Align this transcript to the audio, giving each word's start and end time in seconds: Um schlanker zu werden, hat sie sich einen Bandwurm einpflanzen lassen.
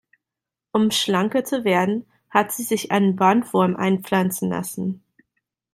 Um 0.71 0.89
schlanker 0.89 1.43
zu 1.43 1.63
werden, 1.63 2.07
hat 2.31 2.51
sie 2.51 2.63
sich 2.63 2.89
einen 2.89 3.15
Bandwurm 3.17 3.75
einpflanzen 3.75 4.49
lassen. 4.49 5.03